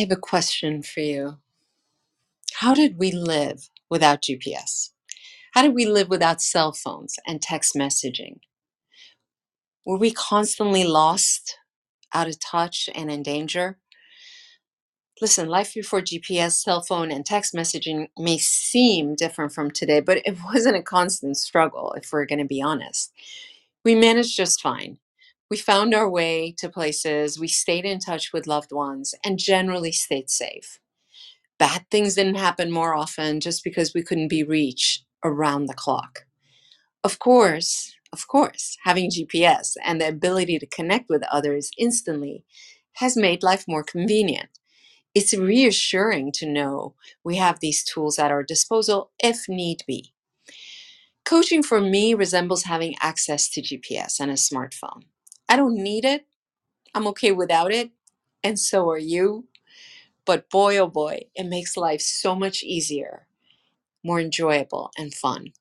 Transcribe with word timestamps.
have 0.00 0.12
a 0.12 0.16
question 0.16 0.82
for 0.82 1.00
you. 1.00 1.38
How 2.54 2.74
did 2.74 2.98
we 2.98 3.12
live 3.12 3.70
without 3.90 4.22
GPS? 4.22 4.90
How 5.52 5.62
did 5.62 5.74
we 5.74 5.86
live 5.86 6.08
without 6.08 6.42
cell 6.42 6.72
phones 6.72 7.16
and 7.26 7.42
text 7.42 7.74
messaging? 7.74 8.40
Were 9.86 9.98
we 9.98 10.12
constantly 10.12 10.84
lost, 10.84 11.58
out 12.14 12.28
of 12.28 12.38
touch, 12.38 12.88
and 12.94 13.10
in 13.10 13.22
danger? 13.24 13.78
Listen, 15.20 15.48
life 15.48 15.74
before 15.74 16.02
GPS, 16.02 16.52
cell 16.62 16.82
phone, 16.82 17.10
and 17.10 17.26
text 17.26 17.54
messaging 17.54 18.08
may 18.18 18.38
seem 18.38 19.16
different 19.16 19.52
from 19.52 19.72
today, 19.72 20.00
but 20.00 20.18
it 20.24 20.38
wasn't 20.44 20.76
a 20.76 20.82
constant 20.82 21.38
struggle, 21.38 21.94
if 21.96 22.12
we're 22.12 22.26
going 22.26 22.38
to 22.38 22.46
be 22.46 22.62
honest. 22.62 23.12
We 23.84 23.96
managed 23.96 24.36
just 24.36 24.62
fine. 24.62 24.99
We 25.50 25.56
found 25.56 25.94
our 25.94 26.08
way 26.08 26.54
to 26.58 26.68
places, 26.68 27.38
we 27.38 27.48
stayed 27.48 27.84
in 27.84 27.98
touch 27.98 28.32
with 28.32 28.46
loved 28.46 28.70
ones, 28.70 29.14
and 29.24 29.38
generally 29.38 29.90
stayed 29.90 30.30
safe. 30.30 30.78
Bad 31.58 31.86
things 31.90 32.14
didn't 32.14 32.36
happen 32.36 32.70
more 32.70 32.94
often 32.94 33.40
just 33.40 33.64
because 33.64 33.92
we 33.92 34.02
couldn't 34.02 34.28
be 34.28 34.44
reached 34.44 35.04
around 35.24 35.66
the 35.66 35.74
clock. 35.74 36.26
Of 37.02 37.18
course, 37.18 37.94
of 38.12 38.28
course, 38.28 38.76
having 38.84 39.10
GPS 39.10 39.74
and 39.84 40.00
the 40.00 40.08
ability 40.08 40.58
to 40.60 40.66
connect 40.66 41.08
with 41.08 41.22
others 41.32 41.70
instantly 41.78 42.44
has 42.94 43.16
made 43.16 43.42
life 43.42 43.64
more 43.66 43.84
convenient. 43.84 44.50
It's 45.14 45.34
reassuring 45.34 46.32
to 46.34 46.46
know 46.46 46.94
we 47.24 47.36
have 47.36 47.60
these 47.60 47.82
tools 47.82 48.18
at 48.18 48.30
our 48.30 48.44
disposal 48.44 49.10
if 49.22 49.48
need 49.48 49.82
be. 49.86 50.12
Coaching 51.24 51.62
for 51.62 51.80
me 51.80 52.14
resembles 52.14 52.64
having 52.64 52.94
access 53.00 53.48
to 53.50 53.62
GPS 53.62 54.20
and 54.20 54.30
a 54.30 54.34
smartphone. 54.34 55.04
I 55.50 55.56
don't 55.56 55.76
need 55.76 56.06
it, 56.06 56.26
I'm 56.94 57.06
okay 57.08 57.32
without 57.32 57.72
it, 57.72 57.92
and 58.44 58.58
so 58.58 58.90
are 58.90 58.98
you. 58.98 59.46
But 60.26 60.50
boy, 60.50 60.78
oh 60.78 60.88
boy, 60.88 61.22
it 61.34 61.46
makes 61.46 61.76
life 61.76 62.02
so 62.02 62.34
much 62.36 62.62
easier, 62.62 63.26
more 64.04 64.20
enjoyable, 64.20 64.90
and 64.98 65.14
fun. 65.14 65.52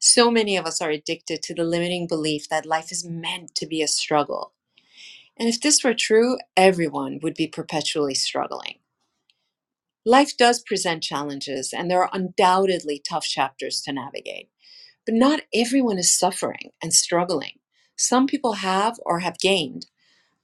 So 0.00 0.30
many 0.30 0.56
of 0.56 0.66
us 0.66 0.82
are 0.82 0.90
addicted 0.90 1.42
to 1.44 1.54
the 1.54 1.64
limiting 1.64 2.06
belief 2.08 2.48
that 2.50 2.66
life 2.66 2.92
is 2.92 3.06
meant 3.06 3.54
to 3.56 3.66
be 3.66 3.82
a 3.82 3.88
struggle. 3.88 4.52
And 5.38 5.48
if 5.48 5.60
this 5.60 5.84
were 5.84 5.94
true, 5.94 6.38
everyone 6.56 7.20
would 7.22 7.34
be 7.34 7.48
perpetually 7.48 8.14
struggling. 8.14 8.76
Life 10.06 10.36
does 10.36 10.62
present 10.62 11.04
challenges, 11.04 11.72
and 11.72 11.90
there 11.90 12.02
are 12.02 12.10
undoubtedly 12.12 13.00
tough 13.08 13.26
chapters 13.26 13.82
to 13.82 13.92
navigate. 13.92 14.50
But 15.06 15.14
not 15.16 15.42
everyone 15.54 15.98
is 15.98 16.12
suffering 16.12 16.72
and 16.82 16.92
struggling. 16.94 17.60
Some 17.96 18.26
people 18.26 18.54
have 18.54 18.98
or 19.06 19.20
have 19.20 19.38
gained 19.38 19.86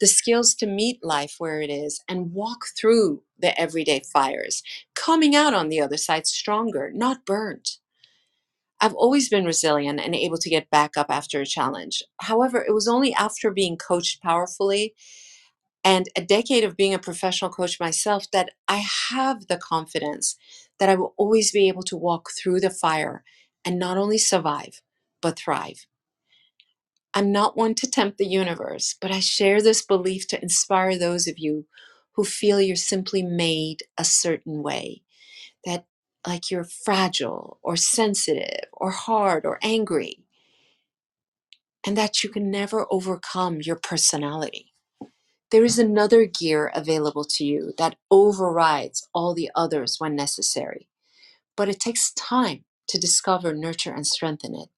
the 0.01 0.09
skills 0.09 0.55
to 0.57 0.67
meet 0.67 1.05
life 1.05 1.37
where 1.39 1.61
it 1.63 1.71
is 1.71 2.03
and 2.09 2.35
walk 2.35 2.67
through 2.79 3.23
the 3.39 3.59
everyday 3.61 4.03
fires, 4.13 4.63
coming 4.95 5.37
out 5.37 5.55
on 5.55 5.71
the 5.71 5.81
other 5.81 5.99
side 5.99 6.27
stronger, 6.27 6.93
not 6.95 7.27
burnt. 7.27 7.79
I've 8.81 8.95
always 8.95 9.29
been 9.29 9.45
resilient 9.47 10.01
and 10.01 10.15
able 10.15 10.39
to 10.39 10.51
get 10.51 10.71
back 10.71 10.97
up 10.97 11.07
after 11.11 11.41
a 11.41 11.47
challenge. 11.47 12.03
However, 12.21 12.65
it 12.67 12.75
was 12.75 12.89
only 12.89 13.15
after 13.15 13.51
being 13.51 13.77
coached 13.79 14.23
powerfully 14.23 14.95
and 15.85 16.09
a 16.17 16.23
decade 16.23 16.65
of 16.65 16.77
being 16.77 16.95
a 16.95 16.99
professional 16.99 17.51
coach 17.51 17.81
myself 17.81 18.31
that 18.33 18.51
I 18.69 18.85
have 19.11 19.49
the 19.49 19.59
confidence 19.59 20.37
that 20.79 20.89
I 20.91 20.97
will 20.97 21.15
always 21.17 21.53
be 21.53 21.69
able 21.69 21.85
to 21.85 21.97
walk 21.97 22.31
through 22.33 22.61
the 22.61 22.71
fire 22.71 23.25
and 23.65 23.79
not 23.79 23.99
only 23.99 24.19
survive, 24.19 24.83
but 25.23 25.39
thrive. 25.39 25.87
I'm 27.15 27.33
not 27.33 27.57
one 27.57 27.75
to 27.77 27.91
tempt 27.91 28.19
the 28.19 28.27
universe, 28.27 28.95
but 29.01 29.11
I 29.11 29.21
share 29.21 29.61
this 29.61 29.83
belief 29.85 30.29
to 30.29 30.41
inspire 30.43 30.97
those 30.97 31.27
of 31.27 31.39
you 31.39 31.67
who 32.13 32.25
feel 32.25 32.61
you're 32.61 32.77
simply 32.77 33.23
made 33.23 33.83
a 33.99 34.05
certain 34.05 34.63
way, 34.63 35.03
that 35.67 35.87
like 36.27 36.51
you're 36.51 36.65
fragile 36.65 37.59
or 37.63 37.77
sensitive 37.77 38.67
or 38.73 38.91
hard 38.93 39.47
or 39.47 39.59
angry, 39.63 40.25
and 41.87 41.97
that 41.99 42.25
you 42.25 42.31
can 42.31 42.51
never 42.51 42.87
overcome 42.91 43.61
your 43.63 43.77
personality. 43.77 44.75
There 45.51 45.65
is 45.65 45.79
another 45.79 46.27
gear 46.27 46.73
available 46.75 47.25
to 47.25 47.45
you 47.45 47.73
that 47.79 47.97
overrides 48.11 49.09
all 49.15 49.35
the 49.35 49.51
others 49.55 49.97
when 49.99 50.17
necessary, 50.17 50.89
but 51.57 51.69
it 51.69 51.81
takes 51.81 52.13
time 52.15 52.65
to 52.89 52.99
discover, 53.01 53.55
nurture, 53.55 53.95
and 53.95 54.07
strengthen 54.07 54.55
it. 54.55 54.71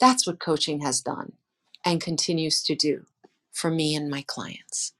That's 0.00 0.26
what 0.26 0.40
coaching 0.40 0.80
has 0.82 1.00
done 1.02 1.34
and 1.84 2.00
continues 2.00 2.62
to 2.64 2.74
do 2.74 3.06
for 3.52 3.70
me 3.70 3.94
and 3.94 4.10
my 4.10 4.24
clients. 4.26 4.94